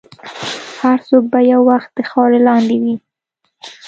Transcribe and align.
هر 0.81 0.97
څوک 1.07 1.23
به 1.31 1.39
یو 1.51 1.61
وخت 1.71 1.89
د 1.97 1.99
خاورې 2.09 2.39
لاندې 2.47 2.75
وي. 2.83 2.95